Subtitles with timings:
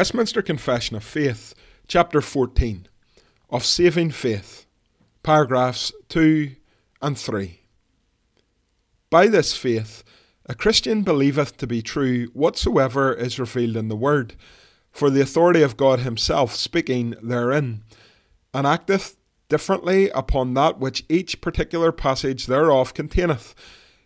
[0.00, 1.54] Westminster Confession of Faith,
[1.86, 2.88] Chapter 14,
[3.50, 4.64] of Saving Faith,
[5.22, 6.52] paragraphs 2
[7.02, 7.60] and 3.
[9.10, 10.02] By this faith,
[10.46, 14.36] a Christian believeth to be true whatsoever is revealed in the Word,
[14.90, 17.82] for the authority of God Himself speaking therein,
[18.54, 19.16] and acteth
[19.50, 23.54] differently upon that which each particular passage thereof containeth,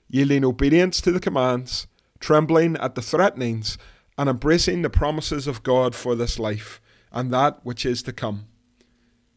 [0.08, 1.86] yielding obedience to the commands,
[2.18, 3.78] trembling at the threatenings,
[4.16, 6.80] and embracing the promises of God for this life
[7.12, 8.46] and that which is to come.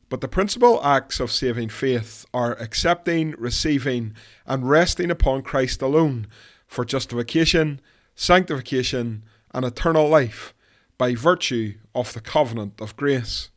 [0.10, 4.14] But the principal acts of saving faith are accepting, receiving,
[4.46, 6.28] and resting upon Christ alone
[6.66, 7.82] for justification,
[8.16, 10.54] sanctification, and eternal life
[10.98, 13.50] by virtue of the covenant of grace.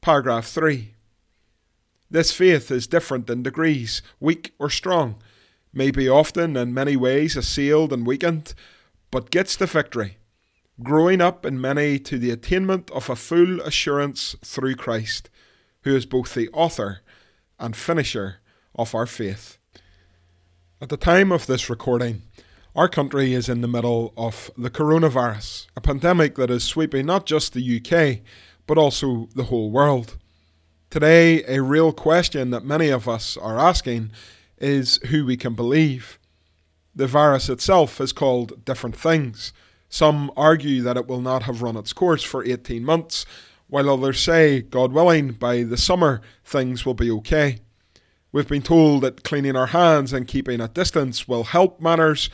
[0.00, 0.94] Paragraph 3.
[2.10, 5.16] This faith is different in degrees, weak or strong,
[5.72, 8.54] may be often in many ways assailed and weakened,
[9.10, 10.18] but gets the victory,
[10.82, 15.30] growing up in many to the attainment of a full assurance through Christ,
[15.82, 17.00] who is both the author
[17.58, 18.36] and finisher
[18.74, 19.58] of our faith.
[20.80, 22.22] At the time of this recording,
[22.76, 27.26] our country is in the middle of the coronavirus, a pandemic that is sweeping not
[27.26, 28.20] just the UK,
[28.66, 30.16] but also the whole world.
[30.88, 34.12] Today, a real question that many of us are asking
[34.58, 36.19] is who we can believe.
[36.94, 39.52] The virus itself is called different things.
[39.88, 43.26] Some argue that it will not have run its course for 18 months,
[43.68, 47.58] while others say, God willing, by the summer things will be okay.
[48.32, 52.30] We've been told that cleaning our hands and keeping at distance will help matters,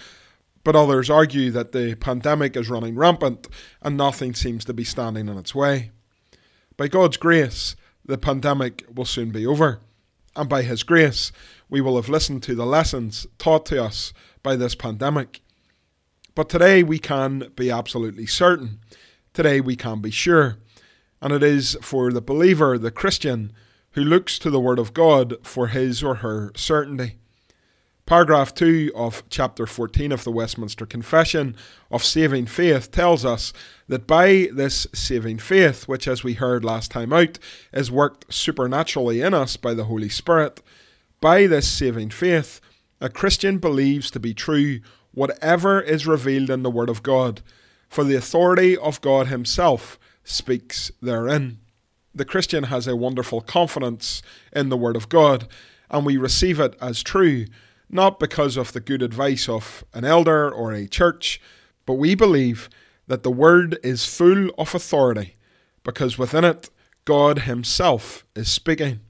[0.64, 3.48] but others argue that the pandemic is running rampant
[3.80, 5.92] and nothing seems to be standing in its way.
[6.76, 9.80] By God's grace, the pandemic will soon be over,
[10.34, 11.32] and by His grace,
[11.70, 14.12] we will have listened to the lessons taught to us
[14.46, 15.40] by this pandemic.
[16.36, 18.78] But today we can be absolutely certain.
[19.34, 20.58] Today we can be sure.
[21.20, 23.52] And it is for the believer, the Christian,
[23.94, 27.16] who looks to the Word of God for his or her certainty.
[28.06, 31.56] Paragraph 2 of chapter 14 of the Westminster Confession
[31.90, 33.52] of Saving Faith tells us
[33.88, 37.40] that by this saving faith, which, as we heard last time out,
[37.72, 40.62] is worked supernaturally in us by the Holy Spirit,
[41.20, 42.60] by this saving faith,
[43.00, 44.80] a Christian believes to be true
[45.12, 47.42] whatever is revealed in the Word of God,
[47.88, 51.58] for the authority of God Himself speaks therein.
[52.14, 55.48] The Christian has a wonderful confidence in the Word of God,
[55.90, 57.46] and we receive it as true
[57.88, 61.40] not because of the good advice of an elder or a church,
[61.84, 62.68] but we believe
[63.06, 65.36] that the Word is full of authority,
[65.84, 66.68] because within it
[67.04, 69.00] God Himself is speaking.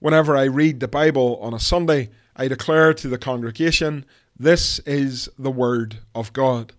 [0.00, 4.04] Whenever I read the Bible on a Sunday, I declare to the congregation,
[4.38, 6.72] This is the Word of God.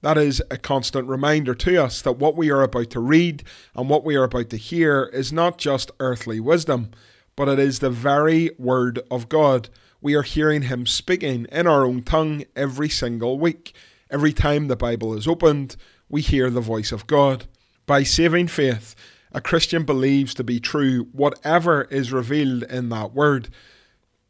[0.00, 3.42] That is a constant reminder to us that what we are about to read
[3.74, 6.90] and what we are about to hear is not just earthly wisdom,
[7.36, 9.68] but it is the very Word of God
[10.04, 13.74] we are hearing him speaking in our own tongue every single week.
[14.10, 15.76] Every time the Bible is opened,
[16.10, 17.46] we hear the voice of God.
[17.86, 18.94] By saving faith,
[19.32, 23.48] a Christian believes to be true whatever is revealed in that word.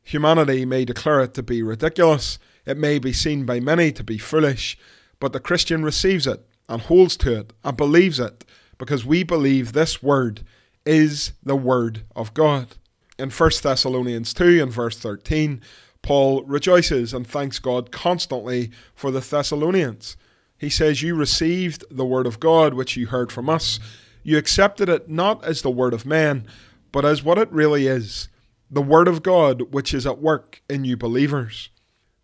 [0.05, 4.19] Humanity may declare it to be ridiculous, it may be seen by many to be
[4.19, 4.79] foolish,
[5.19, 8.45] but the Christian receives it and holds to it and believes it
[8.79, 10.45] because we believe this word
[10.85, 12.77] is the word of God.
[13.19, 15.61] In 1 Thessalonians 2 and verse 13,
[16.03, 20.17] Paul rejoices and thanks God constantly for the Thessalonians.
[20.59, 23.81] He says, You received the word of God which you heard from us.
[24.23, 26.47] You accepted it not as the word of man,
[26.93, 28.29] but as what it really is
[28.71, 31.71] the word of God which is at work in you believers.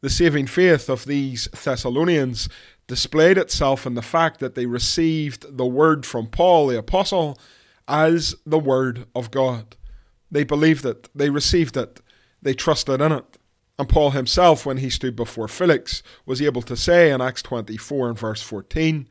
[0.01, 2.49] The saving faith of these Thessalonians
[2.87, 7.39] displayed itself in the fact that they received the word from Paul the Apostle
[7.87, 9.77] as the Word of God.
[10.31, 12.01] They believed it, they received it,
[12.41, 13.39] they trusted in it.
[13.79, 18.11] And Paul himself, when he stood before Felix, was able to say in Acts 24
[18.11, 19.09] and verse 14,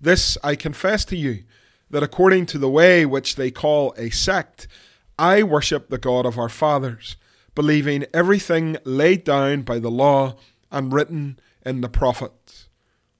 [0.00, 1.44] This I confess to you,
[1.90, 4.68] that according to the way which they call a sect,
[5.18, 7.16] I worship the God of our fathers,
[7.54, 10.36] believing everything laid down by the law
[10.70, 12.68] and written in the prophets.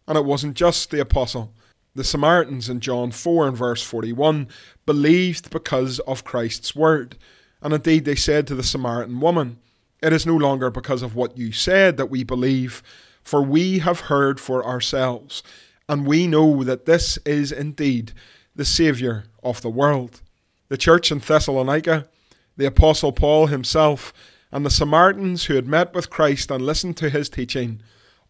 [0.07, 1.55] And it wasn't just the apostle.
[1.95, 4.47] The Samaritans in John 4 and verse 41
[4.87, 7.19] believed because of Christ's word.
[7.61, 9.59] And indeed, they said to the Samaritan woman,
[10.01, 12.83] it is no longer because of what you said that we believe,
[13.23, 15.43] for we have heard for ourselves,
[15.89, 18.13] and we know that this is indeed
[18.55, 20.23] the Saviour of the world.
[20.69, 22.09] The church in Thessalonica,
[22.57, 24.13] the Apostle Paul himself,
[24.51, 27.83] and the Samaritans who had met with Christ and listened to his teaching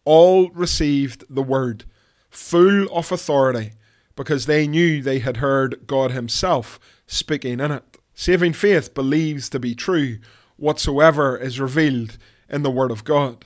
[0.05, 1.85] all received the word,
[2.29, 3.73] full of authority,
[4.15, 7.97] because they knew they had heard God Himself speaking in it.
[8.13, 10.17] Saving faith believes to be true
[10.57, 12.17] whatsoever is revealed
[12.49, 13.45] in the Word of God.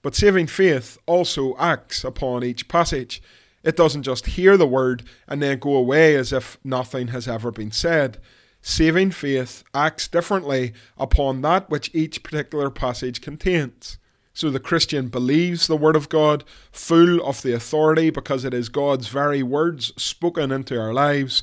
[0.00, 3.20] But saving faith also acts upon each passage.
[3.62, 7.50] It doesn't just hear the Word and then go away as if nothing has ever
[7.50, 8.18] been said.
[8.60, 13.98] Saving faith acts differently upon that which each particular passage contains.
[14.32, 18.68] So the Christian believes the Word of God, full of the authority because it is
[18.68, 21.42] God's very words spoken into our lives.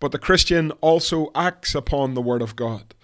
[0.00, 2.94] But the Christian also acts upon the Word of God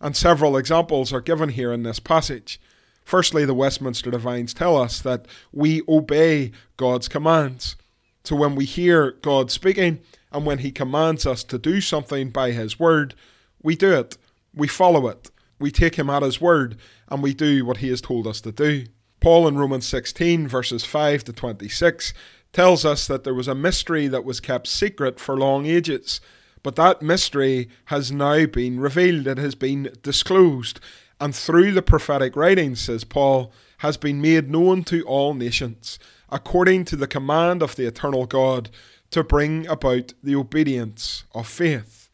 [0.00, 2.60] and several examples are given here in this passage.
[3.04, 7.76] Firstly, the Westminster Divines tell us that we obey God's commands.
[8.24, 10.00] So when we hear God speaking
[10.32, 13.14] and when He commands us to do something by His word,
[13.62, 14.16] we do it,
[14.54, 16.76] we follow it, we take Him at His word,
[17.08, 18.84] and we do what He has told us to do.
[19.20, 22.14] Paul in Romans 16, verses 5 to 26,
[22.52, 26.20] tells us that there was a mystery that was kept secret for long ages
[26.62, 30.80] but that mystery has now been revealed, it has been disclosed,
[31.20, 35.98] and through the prophetic writings, says Paul, has been made known to all nations,
[36.30, 38.70] according to the command of the eternal God,
[39.10, 42.08] to bring about the obedience of faith.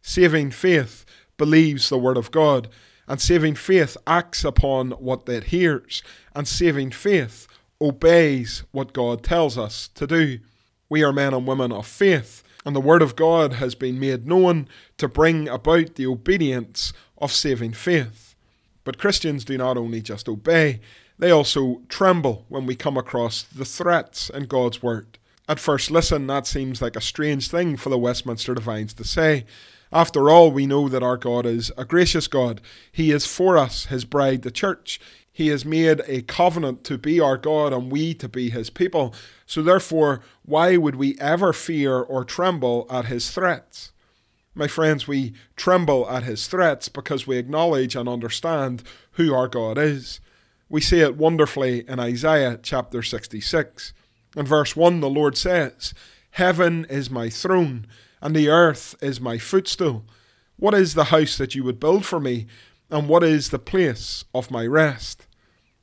[0.00, 1.04] Saving faith
[1.36, 2.68] believes the word of God,
[3.06, 6.02] and saving faith acts upon what it hears,
[6.34, 7.46] and saving faith
[7.80, 10.38] obeys what God tells us to do.
[10.88, 14.26] We are men and women of faith and the Word of God has been made
[14.26, 14.68] known
[14.98, 18.34] to bring about the obedience of saving faith.
[18.84, 20.80] But Christians do not only just obey,
[21.18, 25.18] they also tremble when we come across the threats in God's Word.
[25.48, 29.44] At first listen, that seems like a strange thing for the Westminster Divines to say.
[29.92, 32.62] After all, we know that our God is a gracious God.
[32.90, 34.98] He is for us, His bride, the church.
[35.32, 39.14] He has made a covenant to be our God and we to be his people.
[39.46, 43.92] So, therefore, why would we ever fear or tremble at his threats?
[44.54, 48.82] My friends, we tremble at his threats because we acknowledge and understand
[49.12, 50.20] who our God is.
[50.72, 53.92] We see it wonderfully in Isaiah chapter 66.
[54.34, 55.92] In verse 1, the Lord says,
[56.30, 57.86] Heaven is my throne,
[58.22, 60.06] and the earth is my footstool.
[60.56, 62.46] What is the house that you would build for me?
[62.88, 65.26] And what is the place of my rest?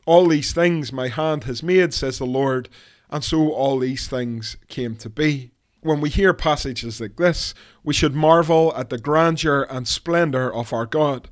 [0.08, 2.68] All these things my hand has made, says the Lord,
[3.12, 5.52] and so all these things came to be.
[5.82, 7.54] When we hear passages like this,
[7.84, 11.30] we should marvel at the grandeur and splendour of our God.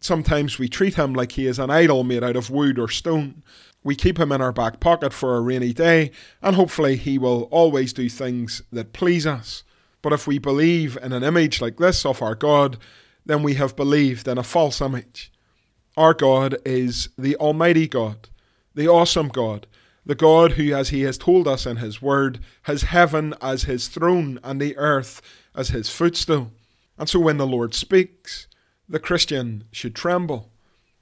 [0.00, 3.42] Sometimes we treat him like he is an idol made out of wood or stone.
[3.82, 6.10] We keep him in our back pocket for a rainy day,
[6.42, 9.64] and hopefully he will always do things that please us.
[10.02, 12.78] But if we believe in an image like this of our God,
[13.26, 15.32] then we have believed in a false image.
[15.96, 18.28] Our God is the Almighty God,
[18.74, 19.66] the awesome God,
[20.06, 23.88] the God who, as He has told us in His Word, has heaven as His
[23.88, 25.20] throne and the earth
[25.54, 26.52] as His footstool.
[26.96, 28.47] And so when the Lord speaks,
[28.88, 30.50] the Christian should tremble.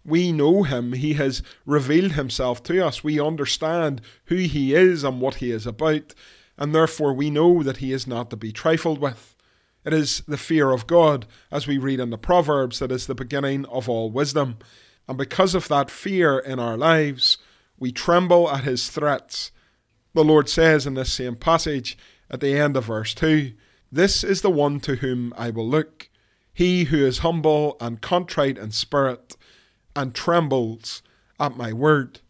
[0.04, 5.20] We know Him, He has revealed Himself to us, we understand who He is and
[5.20, 6.14] what He is about,
[6.56, 9.36] and therefore we know that He is not to be trifled with.
[9.84, 13.14] It is the fear of God, as we read in the Proverbs, that is the
[13.14, 14.58] beginning of all wisdom.
[15.08, 17.38] And because of that fear in our lives,
[17.78, 19.52] we tremble at his threats.
[20.14, 21.96] The Lord says in this same passage
[22.28, 23.52] at the end of verse 2
[23.92, 26.08] This is the one to whom I will look,
[26.56, 29.36] he who is humble and contrite in spirit,
[29.94, 31.02] and trembles
[31.38, 32.20] at my word.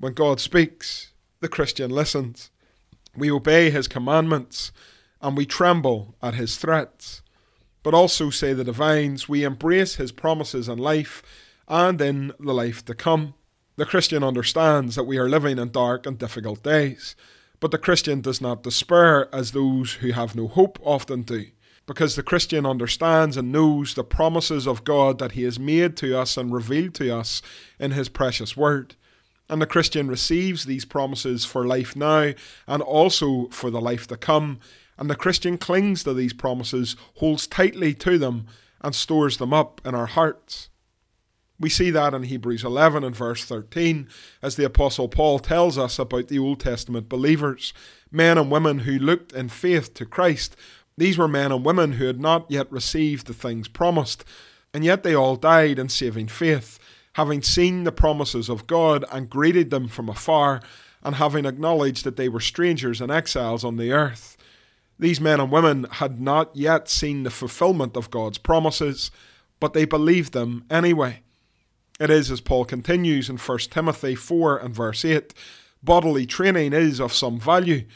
[0.00, 2.50] When God speaks, the Christian listens.
[3.16, 4.72] We obey his commandments
[5.22, 7.22] and we tremble at his threats.
[7.84, 11.22] But also, say the divines, we embrace his promises in life
[11.68, 13.34] and in the life to come.
[13.76, 17.14] The Christian understands that we are living in dark and difficult days,
[17.60, 21.46] But the Christian does not despair as those who have no hope often do,
[21.86, 26.18] because the Christian understands and knows the promises of God that He has made to
[26.18, 27.42] us and revealed to us
[27.78, 28.96] in His precious Word.
[29.48, 32.32] And the Christian receives these promises for life now
[32.66, 34.58] and also for the life to come.
[34.98, 38.46] And the Christian clings to these promises, holds tightly to them,
[38.80, 40.68] and stores them up in our hearts.
[41.58, 44.08] We see that in Hebrews 11 and verse 13,
[44.42, 47.72] as the Apostle Paul tells us about the Old Testament believers,
[48.10, 50.56] men and women who looked in faith to Christ.
[50.96, 54.24] These were men and women who had not yet received the things promised,
[54.72, 56.78] and yet they all died in saving faith
[57.16, 60.60] having seen the promises of God and greeted them from afar,
[61.02, 64.36] and having acknowledged that they were strangers and exiles on the earth.
[64.98, 69.10] These men and women had not yet seen the fulfillment of God's promises,
[69.60, 71.22] but they believed them anyway.
[71.98, 75.32] It is as Paul continues in 1 Timothy 4 and verse 8
[75.82, 77.86] bodily training is of some value,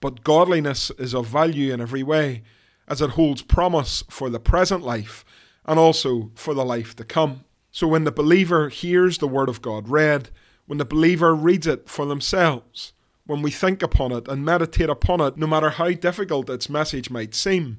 [0.00, 2.42] but godliness is of value in every way,
[2.88, 5.24] as it holds promise for the present life
[5.64, 7.44] and also for the life to come.
[7.70, 10.30] So when the believer hears the Word of God read,
[10.66, 12.92] when the believer reads it for themselves,
[13.26, 17.10] when we think upon it and meditate upon it, no matter how difficult its message
[17.10, 17.78] might seem,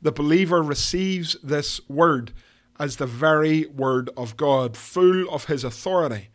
[0.00, 2.32] the believer receives this Word
[2.80, 6.30] as the very Word of God, full of His authority,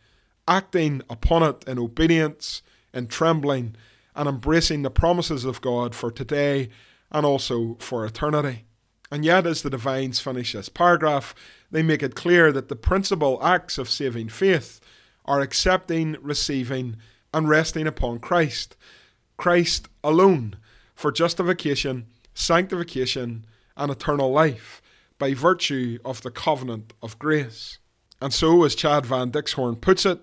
[0.48, 2.62] acting upon it in obedience,
[2.94, 3.76] in trembling,
[4.16, 6.70] and embracing the promises of God for today
[7.12, 8.66] and also for eternity.
[9.12, 11.36] And yet, as the divines finish this paragraph,
[11.70, 14.80] they make it clear that the principal acts of saving faith
[15.26, 16.98] are accepting, receiving,
[17.34, 18.76] and resting upon Christ.
[19.38, 20.58] Christ alone
[20.96, 24.82] for justification, sanctification, and eternal life
[25.18, 27.80] by virtue of the covenant of grace.
[28.22, 30.20] And so, as Chad Van Dixhoorn puts it,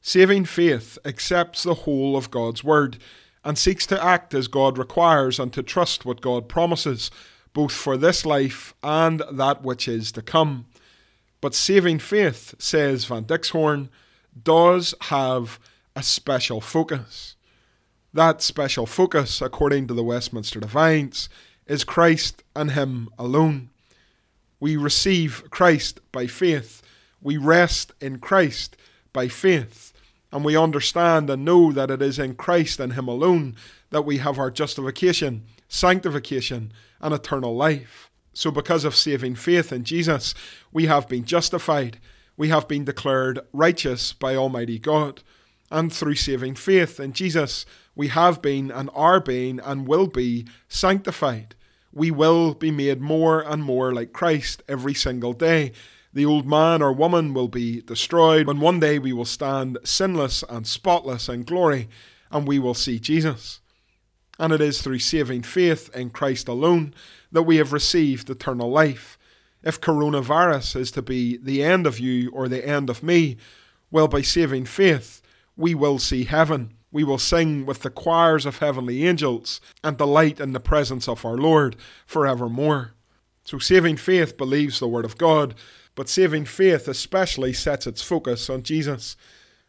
[0.00, 2.98] saving faith accepts the whole of God's word
[3.44, 7.10] and seeks to act as God requires and to trust what God promises
[7.52, 10.66] both for this life and that which is to come.
[11.40, 13.88] But saving faith, says Van Dixhoorn,
[14.42, 15.58] does have
[15.94, 17.36] a special focus.
[18.12, 21.28] That special focus, according to the Westminster Divines,
[21.66, 23.70] is Christ and Him alone.
[24.60, 26.82] We receive Christ by faith.
[27.20, 28.76] We rest in Christ
[29.18, 29.92] by faith.
[30.30, 33.56] And we understand and know that it is in Christ and Him alone
[33.90, 38.10] that we have our justification, sanctification, and eternal life.
[38.32, 40.36] So, because of saving faith in Jesus,
[40.72, 41.98] we have been justified,
[42.36, 45.24] we have been declared righteous by Almighty God.
[45.68, 50.46] And through saving faith in Jesus, we have been and are being and will be
[50.68, 51.56] sanctified.
[51.92, 55.72] We will be made more and more like Christ every single day.
[56.18, 60.42] The old man or woman will be destroyed, and one day we will stand sinless
[60.48, 61.88] and spotless in glory,
[62.30, 63.60] and we will see Jesus
[64.38, 66.94] and it is through saving faith in Christ alone
[67.32, 69.18] that we have received eternal life.
[69.62, 73.36] If coronavirus is to be the end of you or the end of me,
[73.90, 75.20] well, by saving faith,
[75.56, 76.74] we will see heaven.
[76.92, 81.24] We will sing with the choirs of heavenly angels and delight in the presence of
[81.24, 82.94] our Lord forevermore.
[83.48, 85.54] So, saving faith believes the Word of God,
[85.94, 89.16] but saving faith especially sets its focus on Jesus.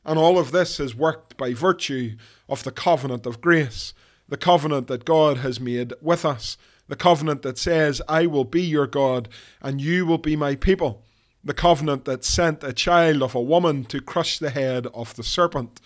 [0.03, 2.17] And all of this is worked by virtue
[2.50, 3.93] of the covenant of grace
[4.27, 6.57] the covenant that God has made with us,
[6.89, 9.29] the covenant that says, I will be your God
[9.62, 11.05] and you will be my people,
[11.41, 15.24] the covenant that sent a child of a woman to crush the head of the
[15.24, 15.79] serpent.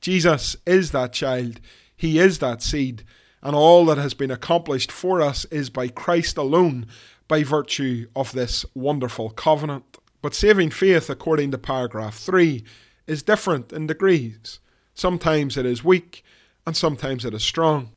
[0.00, 1.58] Jesus is that child,
[1.96, 3.02] he is that seed,
[3.42, 6.86] and all that has been accomplished for us is by Christ alone,
[7.28, 9.98] by virtue of this wonderful covenant.
[10.20, 12.64] But saving faith, according to paragraph 3,
[13.06, 14.60] is different in degrees.
[14.94, 16.24] Sometimes it is weak,
[16.66, 17.92] and sometimes it is strong.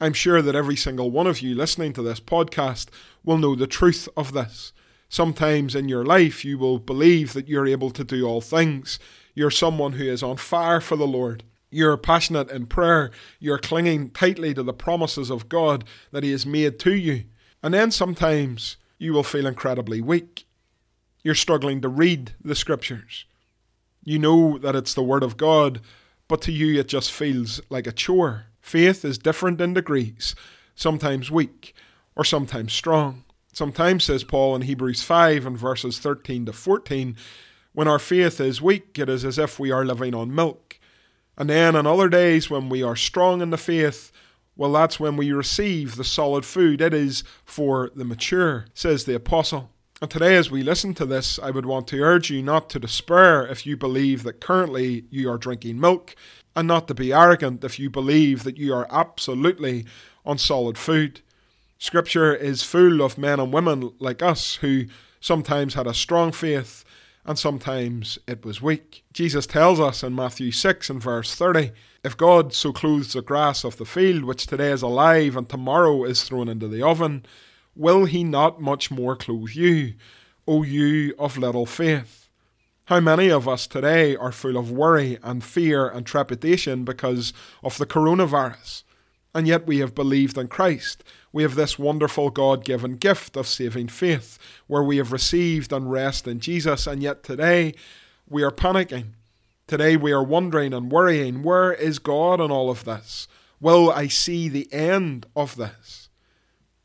[0.00, 2.88] I'm sure that every single one of you listening to this podcast
[3.22, 4.72] will know the truth of this.
[5.08, 8.98] Sometimes in your life, you will believe that you're able to do all things.
[9.34, 11.44] You're someone who is on fire for the Lord.
[11.70, 13.10] You're passionate in prayer.
[13.38, 17.24] You're clinging tightly to the promises of God that He has made to you.
[17.64, 20.46] And then sometimes you will feel incredibly weak.
[21.22, 23.24] You're struggling to read the scriptures.
[24.04, 25.80] You know that it's the Word of God,
[26.28, 28.48] but to you it just feels like a chore.
[28.60, 30.34] Faith is different in degrees,
[30.74, 31.74] sometimes weak
[32.14, 33.24] or sometimes strong.
[33.54, 37.16] Sometimes, says Paul in Hebrews 5 and verses 13 to 14,
[37.72, 40.78] when our faith is weak, it is as if we are living on milk.
[41.38, 44.12] And then on other days when we are strong in the faith,
[44.56, 46.80] well, that's when we receive the solid food.
[46.80, 49.70] It is for the mature, says the apostle.
[50.00, 52.78] And today, as we listen to this, I would want to urge you not to
[52.78, 56.14] despair if you believe that currently you are drinking milk.
[56.56, 59.84] and not to be arrogant if you believe that you are absolutely
[60.24, 61.20] on solid food.
[61.78, 64.84] Scripture is full of men and women like us who
[65.20, 66.84] sometimes had a strong faith
[67.24, 69.02] and sometimes it was weak.
[69.12, 71.72] Jesus tells us in Matthew 6 and verse 30
[72.04, 76.04] If God so clothes the grass of the field, which today is alive and tomorrow
[76.04, 77.24] is thrown into the oven,
[77.74, 79.94] will he not much more clothe you,
[80.46, 82.28] O you of little faith?
[82.88, 87.32] How many of us today are full of worry and fear and trepidation because
[87.62, 88.82] of the coronavirus?
[89.34, 91.02] And yet we have believed in Christ.
[91.32, 95.90] We have this wonderful God given gift of saving faith, where we have received and
[95.90, 96.86] rest in Jesus.
[96.86, 97.72] And yet today
[98.28, 99.12] we are panicking.
[99.66, 103.26] Today we are wondering and worrying where is God in all of this?
[103.60, 106.10] Will I see the end of this?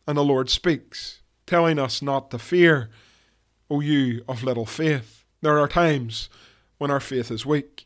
[0.07, 2.89] And the Lord speaks, telling us not to fear,
[3.69, 5.25] O you of little faith.
[5.41, 6.29] There are times
[6.77, 7.85] when our faith is weak.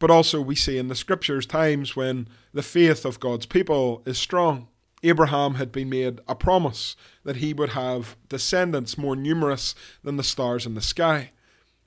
[0.00, 4.18] But also, we see in the scriptures times when the faith of God's people is
[4.18, 4.66] strong.
[5.04, 10.24] Abraham had been made a promise that he would have descendants more numerous than the
[10.24, 11.30] stars in the sky.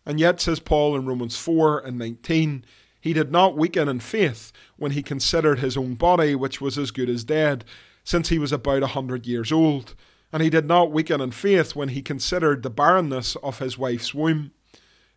[0.05, 2.65] And yet, says Paul in Romans 4 and 19,
[3.00, 6.91] he did not weaken in faith when he considered his own body, which was as
[6.91, 7.65] good as dead,
[8.03, 9.96] since he was about a hundred years old.
[10.31, 14.13] And he did not weaken in faith when he considered the barrenness of his wife's
[14.13, 14.51] womb.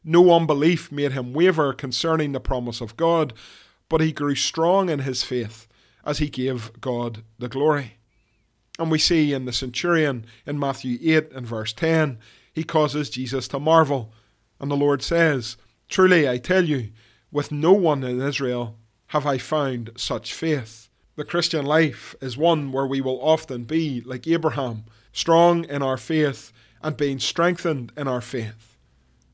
[0.02, 3.32] No unbelief made him waver concerning the promise of God,
[3.88, 5.66] but he grew strong in his faith
[6.04, 7.98] as he gave God the glory.
[8.78, 12.18] And we see in the centurion in Matthew 8 and verse 10,
[12.52, 14.12] he causes Jesus to marvel.
[14.64, 15.58] And the Lord says,
[15.90, 16.88] Truly I tell you,
[17.30, 18.78] with no one in Israel
[19.08, 20.88] have I found such faith.
[21.16, 25.98] The Christian life is one where we will often be like Abraham, strong in our
[25.98, 26.50] faith
[26.82, 28.78] and being strengthened in our faith.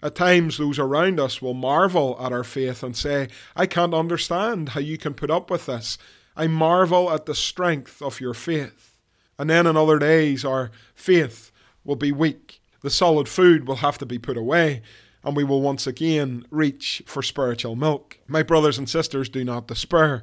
[0.02, 4.70] At times, those around us will marvel at our faith and say, I can't understand
[4.70, 5.96] how you can put up with this.
[6.36, 8.98] I marvel at the strength of your faith.
[9.38, 11.52] And then in other days, our faith
[11.84, 12.60] will be weak.
[12.80, 14.82] The solid food will have to be put away,
[15.22, 18.18] and we will once again reach for spiritual milk.
[18.26, 20.22] My brothers and sisters, do not despair.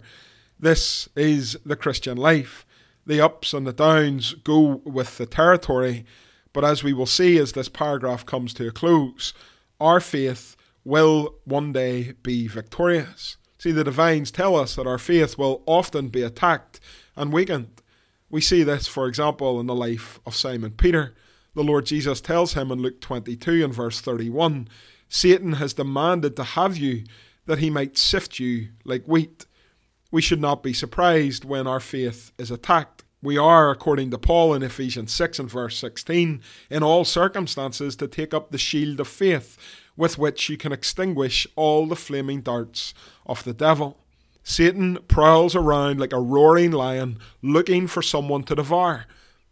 [0.59, 2.65] This is the Christian life.
[3.05, 6.05] The ups and the downs go with the territory,
[6.51, 9.33] but as we will see as this paragraph comes to a close,
[9.79, 13.37] our faith will one day be victorious.
[13.59, 16.79] See, the divines tell us that our faith will often be attacked
[17.15, 17.81] and weakened.
[18.29, 21.15] We see this, for example, in the life of Simon Peter.
[21.57, 24.67] The Lord Jesus tells him in Luke 22 and verse 31
[25.09, 27.03] Satan has demanded to have you
[27.47, 29.47] that he might sift you like wheat.
[30.11, 33.05] We should not be surprised when our faith is attacked.
[33.23, 38.07] We are, according to Paul in Ephesians 6 and verse 16, in all circumstances to
[38.07, 39.57] take up the shield of faith,
[39.95, 42.93] with which you can extinguish all the flaming darts
[43.25, 43.97] of the devil.
[44.43, 49.07] Satan prowls around like a roaring lion, looking for someone to devour.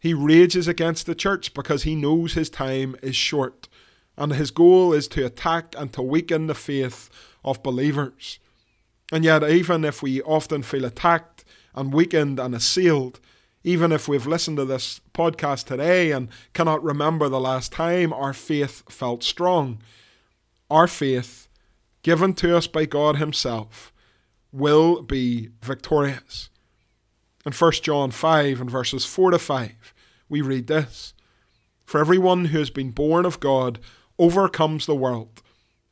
[0.05, 3.67] He rages against the church because he knows his time is short,
[4.15, 7.09] and his goal is to attack and to weaken the faith
[7.43, 8.37] of believers.
[9.11, 13.19] And yet, even if we often feel attacked and weakened and assailed,
[13.63, 18.33] even if we've listened to this podcast today and cannot remember the last time our
[18.33, 19.81] faith felt strong,
[20.69, 21.49] our faith,
[22.03, 23.91] given to us by God Himself,
[24.51, 26.51] will be victorious.
[27.43, 29.93] In 1 John 5 and verses 4 to 5,
[30.29, 31.13] we read this
[31.85, 33.79] For everyone who has been born of God
[34.17, 35.41] overcomes the world.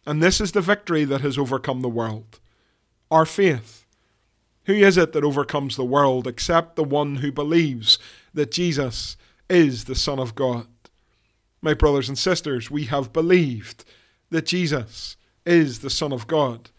[0.05, 2.39] And this is the victory that has overcome the world
[3.11, 3.85] our faith.
[4.65, 7.99] Who is it that overcomes the world except the one who believes
[8.33, 9.17] that Jesus
[9.49, 10.67] is the Son of God?
[11.61, 13.85] My brothers and sisters, we have believed
[14.31, 15.15] that Jesus
[15.45, 16.69] is the Son of God.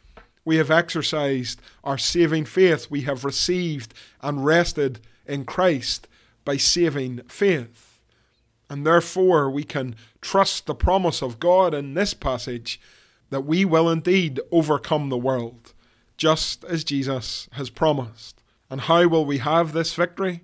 [0.44, 2.90] We have exercised our saving faith.
[2.90, 6.08] We have received and rested in Christ
[6.44, 8.00] by saving faith.
[8.70, 12.80] And therefore, we can trust the promise of God in this passage
[13.30, 15.74] that we will indeed overcome the world
[16.16, 18.42] just as Jesus has promised.
[18.70, 20.42] And how will we have this victory?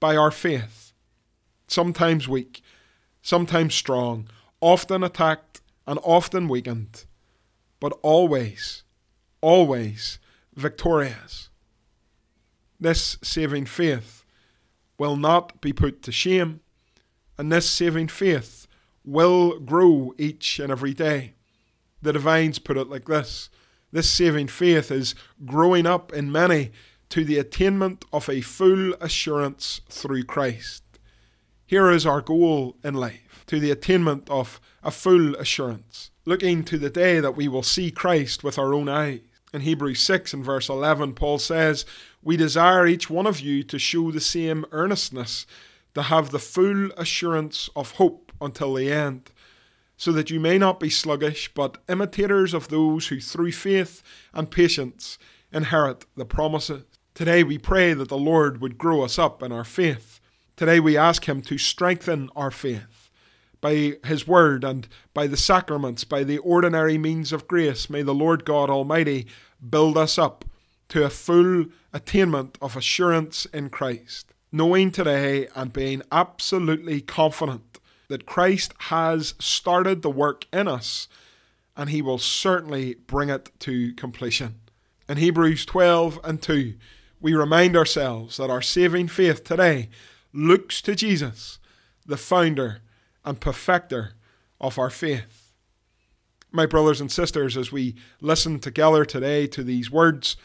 [0.00, 0.92] By our faith.
[1.68, 2.62] Sometimes weak,
[3.22, 4.28] sometimes strong,
[4.60, 7.04] often attacked and often weakened,
[7.80, 8.82] but always,
[9.40, 10.18] always
[10.54, 11.48] victorious.
[12.78, 14.21] This saving faith
[15.02, 16.60] will not be put to shame,
[17.36, 18.68] and this saving faith
[19.04, 21.34] will grow each and every day.
[22.00, 23.50] The divines put it like this
[23.90, 26.70] this saving faith is growing up in many
[27.08, 30.84] to the attainment of a full assurance through Christ.
[31.66, 36.78] Here is our goal in life to the attainment of a full assurance, looking to
[36.78, 39.31] the day that we will see Christ with our own eyes.
[39.52, 41.84] In Hebrews 6 and verse 11, Paul says,
[42.22, 45.46] We desire each one of you to show the same earnestness,
[45.94, 49.30] to have the full assurance of hope until the end,
[49.98, 54.50] so that you may not be sluggish, but imitators of those who through faith and
[54.50, 55.18] patience
[55.52, 56.84] inherit the promises.
[57.14, 60.18] Today we pray that the Lord would grow us up in our faith.
[60.56, 63.01] Today we ask Him to strengthen our faith
[63.62, 67.88] by His Word and by the sacraments, by the ordinary means of grace.
[67.88, 69.26] May the Lord God Almighty
[69.66, 70.44] build us up
[70.90, 78.26] to a full attainment of assurance in Christ, knowing today and being absolutely confident that
[78.26, 81.08] Christ has started the work in us
[81.74, 84.56] and He will certainly bring it to completion.
[85.08, 86.74] In Hebrews 12 and 2,
[87.20, 89.88] we remind ourselves that our saving faith today
[90.32, 91.58] looks to Jesus,
[92.04, 92.82] the founder
[93.24, 94.14] and perfecter
[94.60, 95.52] of our faith.
[96.50, 100.36] My brothers and sisters, as we listen together today to these words,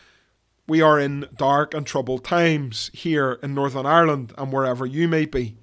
[0.67, 5.25] we are in dark and troubled times here in Northern Ireland and wherever you may
[5.25, 5.55] be.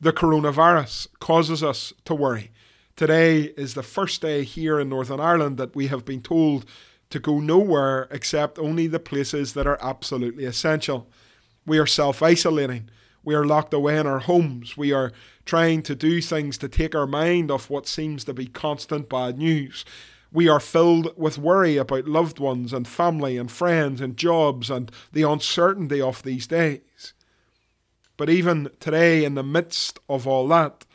[0.00, 2.50] The coronavirus causes us to worry.
[2.96, 6.64] Today is the first day here in Northern Ireland that we have been told
[7.10, 11.08] to go nowhere except only the places that are absolutely essential.
[11.66, 12.90] We are self isolating
[13.24, 14.76] we are locked away in our homes.
[14.76, 15.12] We are
[15.44, 19.38] trying to do things to take our mind off what seems to be constant bad
[19.38, 19.84] news.
[20.32, 24.90] We are filled with worry about loved ones and family and friends and jobs and
[25.12, 27.14] the uncertainty of these days.
[28.16, 30.86] But even today, in the midst of all that,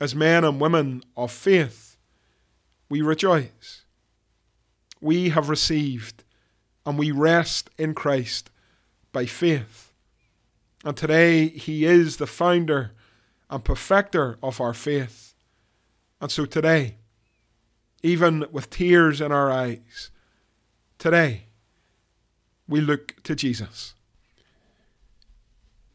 [0.00, 1.96] as men and women of faith,
[2.88, 3.82] we rejoice.
[5.00, 6.24] We have received
[6.86, 8.50] and we rest in Christ
[9.12, 9.92] by faith.
[10.84, 12.92] And today, He is the founder
[13.50, 15.34] and perfecter of our faith.
[16.20, 16.96] And so today,
[18.02, 20.10] even with tears in our eyes,
[20.98, 21.46] today,
[22.66, 23.94] we look to Jesus.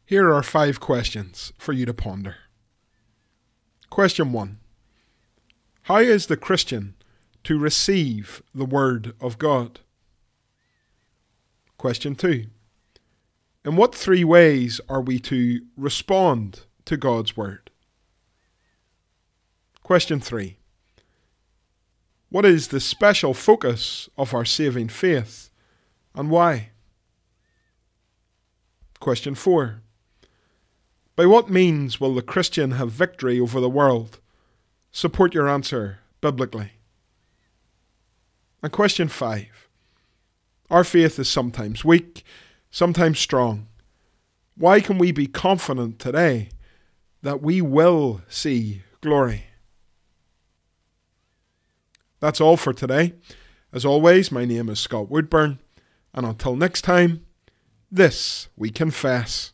[0.04, 2.36] Here are five questions for you to ponder.
[3.90, 4.58] Question one
[5.82, 6.94] How is the Christian
[7.44, 9.80] to receive the Word of God?
[11.76, 12.46] Question two
[13.64, 17.70] in what three ways are we to respond to God's Word?
[19.84, 20.56] Question three
[22.30, 25.50] What is the special focus of our saving faith
[26.16, 26.70] and why?
[28.98, 29.82] Question four
[31.14, 34.18] By what means will the Christian have victory over the world?
[34.90, 36.72] Support your answer biblically.
[38.64, 39.68] And question five
[40.68, 42.24] Our faith is sometimes weak
[42.72, 43.68] sometimes strong.
[44.56, 46.48] Why can we be confident today
[47.22, 49.44] that we will see glory?
[52.20, 53.14] That's all for today.
[53.72, 55.58] As always, my name is Scott Woodburn,
[56.12, 57.24] and until next time,
[57.90, 59.52] this we confess.